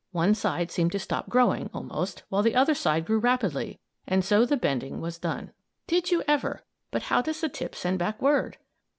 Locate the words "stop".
0.97-1.29